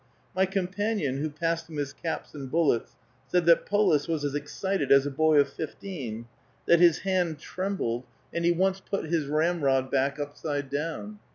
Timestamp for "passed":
1.29-1.69